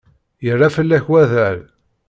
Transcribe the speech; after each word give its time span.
Yerra 0.45 0.69
fell-ak 0.75 1.05
wadal. 1.11 1.59